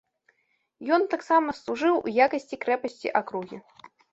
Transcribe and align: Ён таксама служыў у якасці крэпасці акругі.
Ён 0.95 1.01
таксама 1.13 1.55
служыў 1.59 1.95
у 2.07 2.17
якасці 2.29 2.55
крэпасці 2.65 3.15
акругі. 3.21 3.57